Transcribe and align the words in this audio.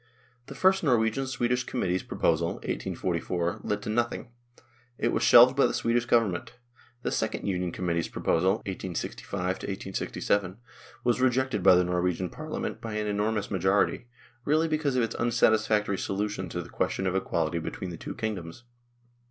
The 0.47 0.55
first 0.55 0.81
Norwegian 0.83 1.27
Swedish 1.27 1.63
Committee's 1.63 2.01
proposal 2.01 2.53
(1844) 2.65 3.61
led 3.63 3.83
to 3.83 3.89
nothing; 3.91 4.31
it 4.97 5.09
was 5.09 5.21
shelved 5.21 5.55
by 5.55 5.67
the 5.67 5.75
Swedish 5.75 6.05
Government. 6.05 6.55
The 7.03 7.11
second 7.11 7.45
Union 7.45 7.71
Committee's 7.71 8.07
proposal 8.07 8.63
(1865 8.65 9.39
1867) 9.39 10.57
was 11.03 11.21
rejected 11.21 11.61
by 11.61 11.75
the 11.75 11.83
Norwegian 11.83 12.29
Parliament 12.31 12.81
by 12.81 12.93
an 12.95 13.15
enor 13.15 13.31
mous 13.31 13.51
majority, 13.51 14.07
really 14.43 14.67
because 14.67 14.95
of 14.95 15.03
its 15.03 15.13
unsatisfactory 15.19 15.99
solution 15.99 16.45
of 16.47 16.63
the 16.63 16.71
question 16.71 17.05
of 17.05 17.15
equality 17.15 17.59
between 17.59 17.91
the 17.91 17.95
two 17.97 18.15
kingdoms. 18.15 18.63